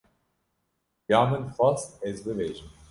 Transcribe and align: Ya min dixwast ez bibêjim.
Ya 1.11 1.21
min 1.29 1.41
dixwast 1.47 1.89
ez 2.09 2.15
bibêjim. 2.25 2.69